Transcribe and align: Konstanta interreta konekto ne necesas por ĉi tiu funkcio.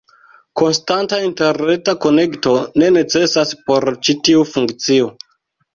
Konstanta 0.61 1.19
interreta 1.25 1.95
konekto 2.07 2.57
ne 2.83 2.91
necesas 2.97 3.55
por 3.69 3.91
ĉi 4.09 4.19
tiu 4.27 4.45
funkcio. 4.57 5.17